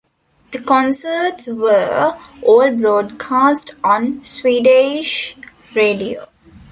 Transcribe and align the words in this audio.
The 0.51 0.57
concerts 0.57 1.45
were 1.45 2.17
all 2.41 2.71
broadcast 2.75 3.75
on 3.83 4.25
Swedish 4.25 5.37
radio. 5.75 6.25